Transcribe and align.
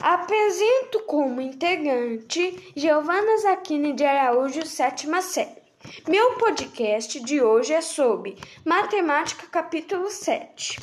Apresento 0.00 1.00
como 1.06 1.40
integrante 1.40 2.72
Giovana 2.76 3.36
Zaquini 3.38 3.92
de 3.92 4.04
Araújo, 4.04 4.64
sétima 4.64 5.20
série. 5.20 5.60
Meu 6.06 6.34
podcast 6.34 7.18
de 7.18 7.42
hoje 7.42 7.72
é 7.72 7.80
sobre 7.80 8.38
Matemática, 8.64 9.48
capítulo 9.48 10.08
7. 10.08 10.80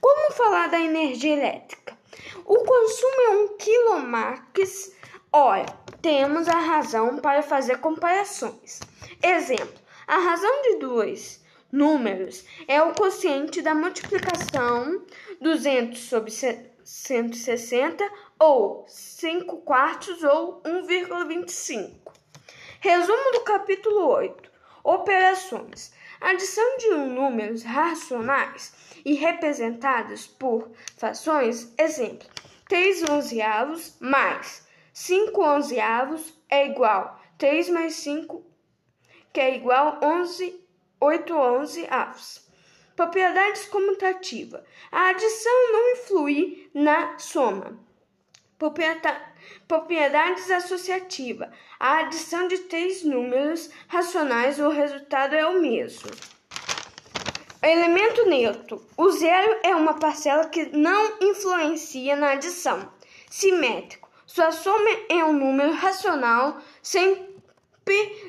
Como 0.00 0.32
falar 0.32 0.68
da 0.68 0.80
energia 0.80 1.34
elétrica? 1.34 1.98
O 2.46 2.56
consumo 2.56 3.20
é 3.20 3.30
um 3.30 3.58
quilomarques. 3.58 4.96
Ora, 5.30 5.66
temos 6.00 6.48
a 6.48 6.58
razão 6.58 7.18
para 7.18 7.42
fazer 7.42 7.78
comparações. 7.80 8.80
Exemplo: 9.22 9.80
a 10.06 10.16
razão 10.16 10.62
de 10.62 10.76
dois 10.76 11.44
números 11.70 12.42
é 12.66 12.80
o 12.82 12.94
quociente 12.94 13.60
da 13.60 13.74
multiplicação 13.74 15.04
200 15.42 15.98
sobre 15.98 16.30
160 16.86 18.08
ou 18.38 18.84
5 18.88 19.58
quartos 19.58 20.22
ou 20.22 20.62
1,25. 20.62 22.12
Resumo 22.80 23.32
do 23.32 23.40
capítulo 23.40 24.08
8. 24.08 24.50
Operações. 24.84 25.92
Adição 26.20 26.78
de 26.78 26.90
números 26.90 27.62
racionais 27.62 28.72
e 29.04 29.14
representados 29.14 30.26
por 30.26 30.70
frações. 30.96 31.72
Exemplo: 31.78 32.28
3 32.68 33.10
onzeavos 33.10 33.96
mais 34.00 34.66
5 34.98 35.42
onzeavos 35.44 36.32
é 36.48 36.66
igual 36.66 37.20
3 37.36 37.68
mais 37.68 37.96
5, 37.96 38.42
que 39.30 39.38
é 39.38 39.54
igual 39.54 40.00
11, 40.02 40.58
8 40.98 41.36
onzeavos. 41.36 42.48
Propriedades 42.96 43.66
comutativas. 43.66 44.62
A 44.90 45.10
adição 45.10 45.72
não 45.72 45.92
influi 45.92 46.70
na 46.72 47.18
soma. 47.18 47.78
Propriedades 48.58 50.50
associativas. 50.50 51.48
A 51.78 51.98
adição 51.98 52.48
de 52.48 52.58
três 52.58 53.04
números 53.04 53.70
racionais, 53.86 54.58
o 54.58 54.68
resultado 54.68 55.34
é 55.34 55.46
o 55.46 55.60
mesmo. 55.60 56.10
Elemento 57.62 58.26
neutro. 58.26 58.86
O 58.96 59.10
zero 59.10 59.58
é 59.62 59.74
uma 59.74 59.94
parcela 59.94 60.48
que 60.48 60.76
não 60.76 61.18
influencia 61.20 62.14
na 62.14 62.32
adição. 62.32 62.90
Simétrico. 63.28 64.08
Sua 64.24 64.52
soma 64.52 64.88
é 65.08 65.24
um 65.24 65.32
número 65.32 65.72
racional 65.72 66.58
sempre 66.82 67.26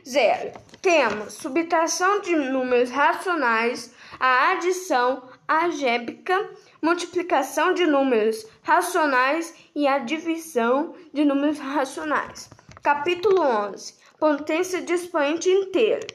zero. 0.07 0.59
Temos 0.81 1.33
subtração 1.33 2.21
de 2.21 2.35
números 2.35 2.89
racionais 2.89 3.93
a 4.19 4.51
adição 4.51 5.29
algébrica, 5.47 6.49
multiplicação 6.81 7.73
de 7.73 7.85
números 7.85 8.45
racionais 8.61 9.53
e 9.75 9.87
a 9.87 9.99
divisão 9.99 10.95
de 11.13 11.25
números 11.25 11.59
racionais. 11.59 12.49
Capítulo 12.83 13.41
11. 13.41 13.95
Potência 14.19 14.81
de 14.81 14.93
expoente 14.93 15.49
inteiro. 15.49 16.07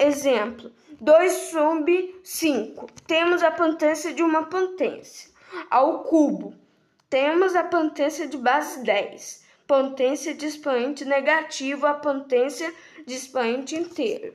Exemplo: 0.00 0.72
2 1.00 1.32
sobre 1.50 2.18
5. 2.24 2.86
Temos 3.06 3.42
a 3.42 3.50
potência 3.50 4.12
de 4.12 4.22
uma 4.22 4.44
potência. 4.44 5.30
Ao 5.70 6.04
cubo. 6.04 6.54
Temos 7.08 7.54
a 7.54 7.64
potência 7.64 8.26
de 8.26 8.36
base 8.36 8.82
10. 8.82 9.46
Potência 9.66 10.34
de 10.34 10.46
expoente 10.46 11.04
negativo, 11.04 11.86
a 11.86 11.94
potência 11.94 12.72
de 13.06 13.14
expoente 13.14 13.76
inteiro. 13.76 14.34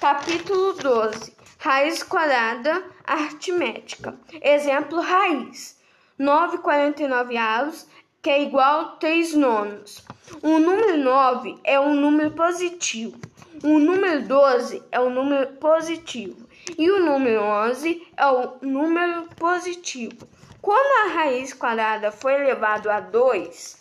Capítulo 0.00 0.72
12 0.74 1.41
Raiz 1.64 2.02
quadrada 2.02 2.82
aritmética. 3.04 4.18
Exemplo, 4.42 5.00
raiz. 5.00 5.80
9,49 6.18 7.36
avos, 7.36 7.86
que 8.20 8.30
é 8.30 8.42
igual 8.42 8.80
a 8.80 8.84
3 8.96 9.34
nonos. 9.34 10.04
O 10.42 10.58
número 10.58 10.98
9 10.98 11.60
é 11.62 11.78
um 11.78 11.94
número 11.94 12.32
positivo. 12.32 13.16
O 13.62 13.78
número 13.78 14.26
12 14.26 14.82
é 14.90 14.98
um 14.98 15.08
número 15.08 15.52
positivo. 15.58 16.48
E 16.76 16.90
o 16.90 17.04
número 17.04 17.40
11 17.40 18.08
é 18.16 18.26
um 18.26 18.58
número 18.62 19.28
positivo. 19.36 20.26
Quando 20.60 21.06
a 21.06 21.14
raiz 21.14 21.52
quadrada 21.52 22.10
foi 22.10 22.34
elevado 22.34 22.90
a 22.90 22.98
2, 22.98 23.78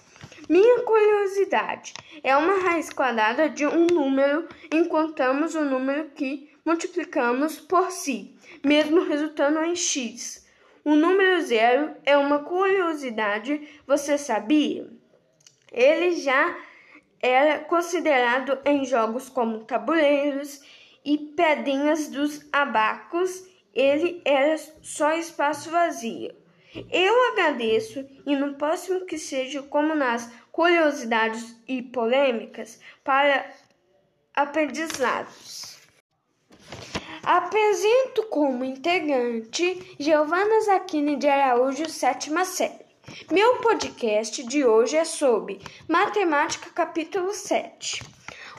minha 0.47 0.83
curiosidade 0.83 1.95
é 2.23 2.37
uma 2.37 2.59
raiz 2.59 2.91
quadrada 2.91 3.49
de 3.49 3.65
um 3.65 3.87
número, 3.87 4.47
encontramos 4.71 5.55
o 5.55 5.65
número 5.65 6.09
que 6.09 6.50
multiplicamos 6.65 7.59
por 7.59 7.91
si, 7.91 8.35
mesmo 8.63 9.03
resultando 9.03 9.59
em 9.63 9.75
x. 9.75 10.47
O 10.83 10.95
número 10.95 11.41
zero 11.41 11.95
é 12.03 12.17
uma 12.17 12.39
curiosidade, 12.39 13.67
você 13.85 14.17
sabia? 14.17 14.89
Ele 15.71 16.15
já 16.15 16.57
era 17.21 17.59
considerado 17.59 18.57
em 18.65 18.83
jogos 18.83 19.29
como 19.29 19.63
tabuleiros 19.63 20.61
e 21.05 21.17
pedrinhas 21.17 22.09
dos 22.09 22.47
abacos. 22.51 23.47
Ele 23.73 24.21
era 24.25 24.57
só 24.81 25.13
espaço 25.13 25.69
vazio. 25.69 26.35
Eu 26.89 27.31
agradeço 27.31 28.07
e 28.25 28.35
no 28.35 28.55
próximo 28.55 29.05
que 29.05 29.17
seja 29.17 29.61
como 29.61 29.93
nas 29.93 30.31
curiosidades 30.51 31.55
e 31.67 31.81
polêmicas 31.81 32.79
para 33.03 33.49
aprendizados. 34.33 35.70
Apresento 37.23 38.23
como 38.23 38.63
integrante 38.63 39.95
Giovana 39.99 40.61
Zaquini 40.61 41.15
de 41.15 41.27
Araújo, 41.27 41.89
sétima 41.89 42.45
série. 42.45 42.85
Meu 43.31 43.57
podcast 43.57 44.43
de 44.43 44.65
hoje 44.65 44.97
é 44.97 45.05
sobre 45.05 45.61
Matemática, 45.87 46.69
capítulo 46.71 47.33
7. 47.33 48.03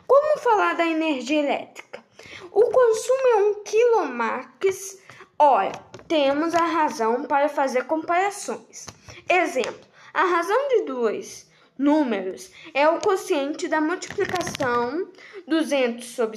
Como 0.06 0.41
falar 0.41 0.75
da 0.75 0.87
energia 0.87 1.41
elétrica? 1.41 2.03
O 2.50 2.62
consumo 2.62 3.27
é 3.28 3.37
um 3.37 3.62
quilomarques. 3.65 5.00
Ora, 5.39 5.73
temos 6.06 6.55
a 6.55 6.65
razão 6.65 7.25
para 7.25 7.49
fazer 7.49 7.87
comparações. 7.87 8.87
Exemplo: 9.29 9.87
a 10.12 10.25
razão 10.25 10.69
de 10.69 10.83
dois 10.83 11.50
números 11.79 12.50
é 12.75 12.89
o 12.89 13.00
quociente 13.00 13.69
da 13.69 13.81
multiplicação 13.81 15.11
200 15.47 16.05
sobre 16.05 16.37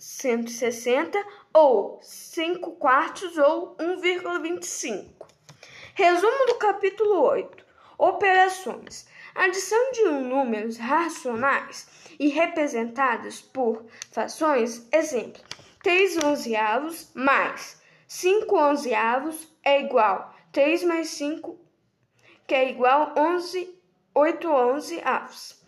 160 0.00 1.22
ou 1.52 2.00
5 2.02 2.72
quartos 2.76 3.36
ou 3.36 3.76
1,25. 3.76 5.26
Resumo 5.94 6.46
do 6.46 6.54
capítulo 6.54 7.22
8. 7.22 7.62
Operações. 7.98 9.06
Adição 9.34 9.92
de 9.92 10.04
números 10.04 10.78
racionais 10.78 11.86
e 12.18 12.28
representados 12.28 13.42
por 13.42 13.84
frações. 14.10 14.88
Exemplo: 14.90 15.42
3 15.82 16.24
onzeavos 16.24 17.10
mais 17.14 17.78
5 18.08 18.56
onzeavos 18.58 19.52
é 19.62 19.82
igual 19.82 20.34
3 20.50 20.82
mais 20.84 21.10
5, 21.10 21.60
que 22.46 22.54
é 22.54 22.70
igual 22.70 23.12
a 23.14 23.20
11, 23.20 23.78
8 24.14 24.50
onzeavos. 24.50 25.59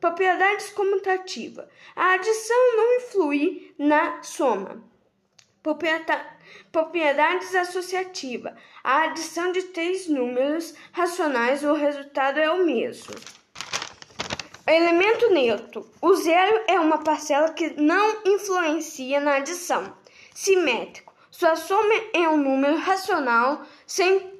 Propriedades 0.00 0.70
comutativas. 0.70 1.66
A 1.94 2.14
adição 2.14 2.76
não 2.76 2.96
influi 2.96 3.74
na 3.78 4.22
soma. 4.22 4.82
Propriedades 6.72 7.54
associativas. 7.54 8.54
A 8.82 9.02
adição 9.02 9.52
de 9.52 9.62
três 9.64 10.08
números 10.08 10.74
racionais, 10.90 11.62
o 11.62 11.74
resultado 11.74 12.40
é 12.40 12.50
o 12.50 12.64
mesmo. 12.64 13.14
Elemento 14.66 15.28
neutro. 15.30 15.86
O 16.00 16.14
zero 16.14 16.64
é 16.66 16.80
uma 16.80 16.98
parcela 16.98 17.52
que 17.52 17.78
não 17.80 18.22
influencia 18.24 19.20
na 19.20 19.36
adição. 19.36 19.94
Simétrico. 20.34 21.12
Sua 21.30 21.56
soma 21.56 21.92
é 22.14 22.26
um 22.28 22.38
número 22.38 22.76
racional 22.76 23.66
sempre 23.86 24.30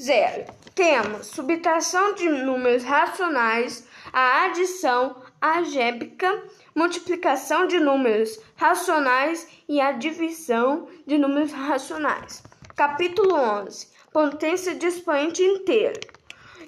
zero. 0.00 0.52
Temos 0.74 1.28
subtração 1.28 2.14
de 2.14 2.28
números 2.28 2.84
racionais 2.84 3.86
a 4.12 4.46
adição 4.46 5.16
algébrica, 5.40 6.44
multiplicação 6.74 7.66
de 7.66 7.78
números 7.78 8.38
racionais 8.56 9.46
e 9.68 9.80
a 9.80 9.92
divisão 9.92 10.88
de 11.06 11.16
números 11.16 11.52
racionais. 11.52 12.42
Capítulo 12.76 13.34
11. 13.34 13.88
Potência 14.12 14.74
de 14.74 14.86
expoente 14.86 15.42
inteiro. 15.42 16.00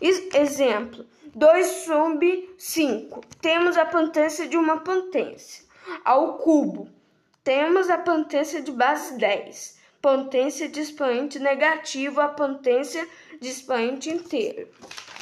Exemplo: 0.01 1.05
2 1.35 1.67
sobre 1.85 2.55
5. 2.57 3.21
Temos 3.41 3.77
a 3.77 3.85
potência 3.85 4.47
de 4.47 4.57
uma 4.57 4.79
potência. 4.79 5.65
Ao 6.05 6.39
cubo. 6.39 6.89
Temos 7.43 7.91
a 7.91 7.99
potência 7.99 8.63
de 8.63 8.71
base 8.71 9.19
10. 9.19 9.83
Potência 10.01 10.69
de 10.69 10.81
expoente 10.81 11.39
negativo, 11.39 12.21
a 12.21 12.29
potência 12.29 13.07
de 13.41 13.49
expoente 13.49 14.11
inteiro. 14.11 14.69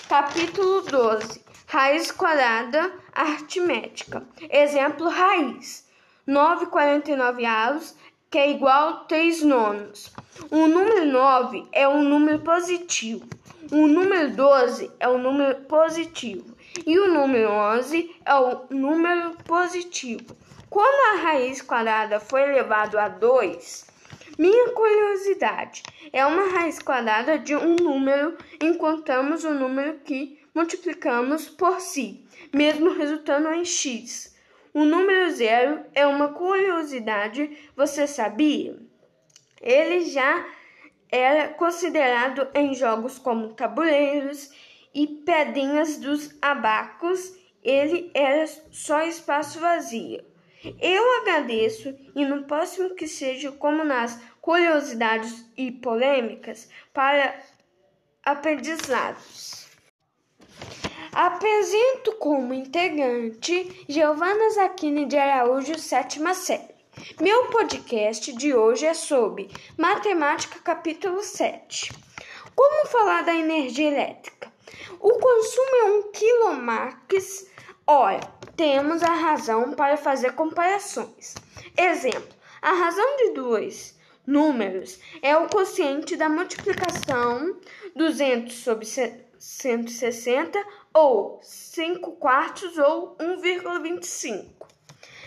Capítulo 0.09 0.83
12 0.83 1.50
Raiz 1.73 2.11
quadrada 2.11 2.91
aritmética. 3.15 4.27
Exemplo, 4.51 5.09
raiz. 5.09 5.89
9,49 6.27 7.45
avos, 7.45 7.97
que 8.29 8.39
é 8.39 8.51
igual 8.51 8.89
a 8.89 8.93
3 9.05 9.43
nonos. 9.45 10.13
O 10.51 10.67
número 10.67 11.07
9 11.07 11.69
é 11.71 11.87
um 11.87 12.03
número 12.03 12.41
positivo. 12.41 13.25
O 13.71 13.87
número 13.87 14.35
12 14.35 14.91
é 14.99 15.09
o 15.09 15.17
número 15.17 15.61
positivo 15.67 16.57
e 16.85 16.99
o 16.99 17.15
número 17.15 17.49
11 17.49 18.17
é 18.27 18.35
o 18.35 18.67
número 18.69 19.37
positivo. 19.45 20.37
Quando 20.69 21.15
a 21.15 21.23
raiz 21.23 21.63
quadrada 21.63 22.19
foi 22.19 22.43
elevado 22.43 22.99
a 22.99 23.07
2, 23.07 23.87
minha 24.37 24.71
curiosidade 24.71 25.85
é 26.13 26.27
uma 26.27 26.49
raiz 26.49 26.81
quadrada 26.81 27.39
de 27.39 27.55
um 27.55 27.77
número, 27.77 28.37
encontramos 28.61 29.45
o 29.45 29.55
número 29.55 30.01
que 30.01 30.40
multiplicamos 30.55 31.49
por 31.49 31.81
si, 31.81 32.25
mesmo 32.53 32.93
resultando 32.93 33.49
em 33.53 33.65
x. 33.65 34.37
O 34.73 34.85
número 34.85 35.31
zero 35.33 35.85
é 35.95 36.07
uma 36.07 36.29
curiosidade, 36.29 37.57
você 37.77 38.07
sabia? 38.07 38.79
Ele 39.61 40.05
já 40.05 40.47
era 41.11 41.49
considerado 41.49 42.49
em 42.55 42.75
jogos 42.75 43.19
como 43.19 43.53
tabuleiros 43.55 44.51
e 44.95 45.07
pedrinhas 45.07 45.99
dos 45.99 46.37
abacos, 46.41 47.37
ele 47.63 48.11
era 48.15 48.47
só 48.71 49.03
espaço 49.03 49.61
vazio. 49.61 50.25
Eu 50.81 51.21
agradeço 51.23 51.97
e 52.15 52.25
no 52.25 52.45
próximo 52.45 52.95
que 52.95 53.09
seja 53.09 53.51
como 53.51 53.83
nas 53.83 54.21
curiosidades 54.41 55.45
e 55.57 55.73
polêmicas 55.73 56.69
para 56.93 57.41
aprendizados. 58.23 59.70
Apresento 61.13 62.13
como 62.17 62.55
integrante 62.55 63.85
Giovana 63.89 64.51
Zaquini 64.51 65.07
de 65.07 65.19
Araújo, 65.19 65.79
sétima 65.79 66.35
série. 66.35 66.75
Meu 67.21 67.47
podcast 67.47 68.33
de 68.33 68.55
hoje 68.55 68.87
é 68.87 68.95
sobre 68.95 69.51
Matemática, 69.77 70.59
capítulo 70.61 71.23
7. 71.23 71.93
Como 72.55 72.89
falar 72.89 73.23
da 73.23 73.35
energia 73.35 73.89
elétrica? 73.89 74.53
O 75.01 75.11
consumo 75.11 75.77
é 75.77 75.85
um 75.85 76.13
quilomarques. 76.13 77.51
Ora, 77.87 78.21
temos 78.57 79.03
a 79.03 79.15
razão 79.15 79.73
para 79.73 79.97
fazer 79.97 80.35
comparações. 80.35 81.35
Exemplo: 81.77 82.37
a 82.61 82.73
razão 82.73 83.17
de 83.17 83.31
dois 83.31 83.99
números 84.27 85.01
é 85.23 85.37
o 85.37 85.49
quociente 85.49 86.17
da 86.17 86.29
multiplicação 86.29 87.59
200 87.97 88.55
sobre 88.55 88.85
160 89.41 90.63
ou 90.93 91.41
5 91.43 92.13
quartos 92.17 92.77
ou 92.77 93.17
1,25. 93.17 94.67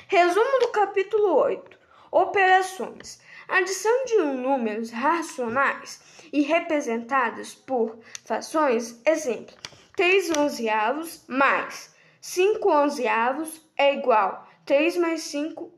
Resumo 0.08 0.60
do 0.60 0.68
capítulo 0.68 1.36
8: 1.36 1.80
Operações. 2.12 3.20
Adição 3.48 4.06
de 4.06 4.18
números 4.18 4.92
racionais 4.92 6.00
e 6.32 6.42
representados 6.42 7.56
por 7.56 7.98
frações. 8.24 9.02
Exemplo: 9.04 9.56
3 9.96 10.38
onzeavos 10.38 11.24
mais 11.28 11.96
5 12.22 12.72
onzeavos 12.72 13.68
é 13.76 13.96
igual 13.96 14.48
3 14.64 14.96
mais 14.98 15.24
5, 15.24 15.74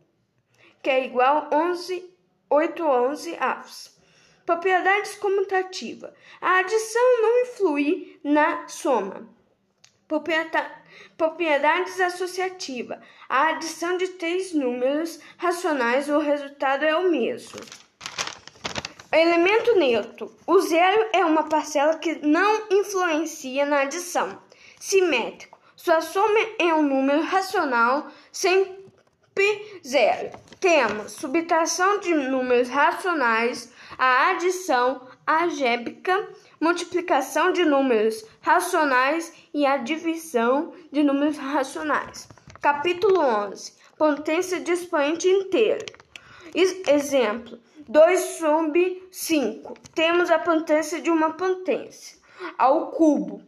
que 0.84 0.90
é 0.90 1.06
igual 1.06 1.50
11, 1.54 2.14
8 2.50 2.86
onzeavos. 2.86 3.95
Propriedades 4.46 5.16
comutativas. 5.16 6.12
A 6.40 6.60
adição 6.60 7.22
não 7.22 7.42
influi 7.42 8.20
na 8.24 8.68
soma. 8.68 9.28
Propriedades 11.18 12.00
associativas. 12.00 13.00
A 13.28 13.50
adição 13.50 13.98
de 13.98 14.08
três 14.10 14.54
números 14.54 15.20
racionais, 15.38 16.10
o 16.10 16.20
resultado 16.20 16.86
é 16.86 16.96
o 16.96 17.10
mesmo. 17.10 17.60
Elemento 19.12 19.76
neutro. 19.80 20.36
O 20.46 20.60
zero 20.60 21.10
é 21.12 21.26
uma 21.26 21.50
parcela 21.50 21.98
que 21.98 22.16
não 22.26 22.68
influencia 22.70 23.66
na 23.66 23.82
adição. 23.82 24.40
Simétrico. 24.80 25.58
Sua 25.76 26.02
soma 26.02 26.40
é 26.60 26.74
um 26.74 26.84
número 26.84 27.22
racional 27.22 28.12
sempre 28.32 28.76
zero. 29.86 30.38
Temos 30.60 31.14
subtração 31.14 32.00
de 32.00 32.14
números 32.14 32.70
racionais, 32.70 33.72
a 33.98 34.32
adição 34.32 35.08
algébrica, 35.26 36.30
multiplicação 36.60 37.52
de 37.52 37.64
números 37.66 38.26
racionais 38.42 39.34
e 39.54 39.66
a 39.66 39.78
divisão 39.78 40.74
de 40.92 41.04
números 41.04 41.38
racionais. 41.38 42.28
Capítulo 42.62 43.20
11. 43.20 43.74
Potência 43.98 44.60
de 44.60 44.72
expoente 44.72 45.28
inteiro. 45.28 45.86
Exemplo: 46.54 47.60
2 47.88 48.20
sobre 48.40 49.08
5. 49.12 49.74
Temos 49.94 50.30
a 50.30 50.40
potência 50.40 51.02
de 51.02 51.10
uma 51.10 51.32
potência. 51.34 52.18
Ao 52.58 52.92
cubo. 52.92 53.42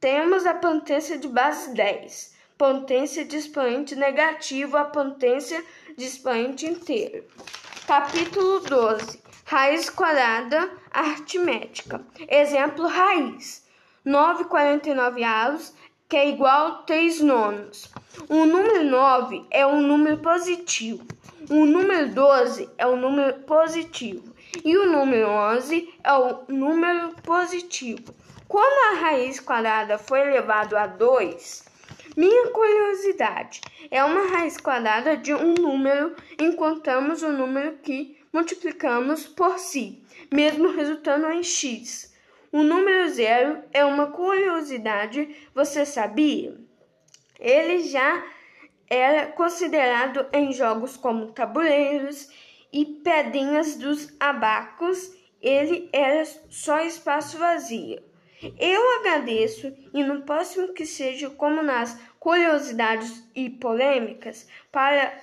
Temos 0.00 0.46
a 0.46 0.54
potência 0.54 1.18
de 1.18 1.28
base 1.28 1.74
10. 1.74 2.36
Potência 2.56 3.24
de 3.24 3.36
expoente 3.36 3.96
negativo, 3.96 4.76
a 4.76 4.84
potência 4.84 5.64
de 5.96 6.04
expoente 6.04 6.66
inteiro. 6.66 7.24
Capítulo 7.86 8.60
12. 8.60 9.27
Raiz 9.50 9.88
quadrada 9.88 10.70
aritmética. 10.90 12.04
Exemplo: 12.28 12.86
raiz. 12.86 13.66
9,49 14.06 15.24
avos, 15.24 15.74
que 16.06 16.18
é 16.18 16.28
igual 16.28 16.66
a 16.66 16.70
3 16.82 17.22
nonos. 17.22 17.90
O 18.28 18.44
número 18.44 18.84
9 18.84 19.46
é 19.50 19.66
um 19.66 19.80
número 19.80 20.18
positivo. 20.18 21.02
O 21.48 21.64
número 21.64 22.10
12 22.10 22.68
é 22.76 22.86
um 22.86 22.96
número 22.96 23.38
positivo. 23.44 24.34
E 24.62 24.76
o 24.76 24.92
número 24.92 25.26
11 25.26 25.94
é 26.04 26.12
o 26.12 26.44
número 26.48 27.14
positivo. 27.22 28.14
Quando 28.46 28.96
a 28.98 29.00
raiz 29.00 29.40
quadrada 29.40 29.96
foi 29.96 30.20
elevado 30.20 30.76
a 30.76 30.86
2, 30.86 31.64
minha 32.14 32.50
curiosidade 32.50 33.62
é 33.90 34.04
uma 34.04 34.28
raiz 34.28 34.58
quadrada 34.58 35.16
de 35.16 35.32
um 35.32 35.54
número, 35.54 36.14
encontramos 36.38 37.22
o 37.22 37.32
número 37.32 37.78
que 37.78 38.17
multiplicamos 38.32 39.26
por 39.26 39.58
si, 39.58 40.02
mesmo 40.32 40.70
resultando 40.72 41.26
em 41.30 41.42
x. 41.42 42.14
O 42.50 42.62
número 42.62 43.08
zero 43.10 43.62
é 43.72 43.84
uma 43.84 44.06
curiosidade, 44.06 45.36
você 45.54 45.84
sabia? 45.84 46.56
Ele 47.38 47.80
já 47.80 48.24
era 48.88 49.26
considerado 49.26 50.26
em 50.32 50.52
jogos 50.52 50.96
como 50.96 51.32
tabuleiros 51.32 52.30
e 52.72 52.84
pedrinhas 52.84 53.76
dos 53.76 54.14
abacos, 54.18 55.14
ele 55.40 55.88
era 55.92 56.24
só 56.48 56.80
espaço 56.80 57.38
vazio. 57.38 58.02
Eu 58.58 59.00
agradeço 59.00 59.74
e 59.92 60.02
no 60.02 60.22
próximo 60.22 60.72
que 60.72 60.86
seja 60.86 61.28
como 61.30 61.62
nas 61.62 62.00
curiosidades 62.20 63.24
e 63.34 63.50
polêmicas 63.50 64.48
para 64.70 65.18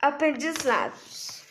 aprendizados. 0.00 1.45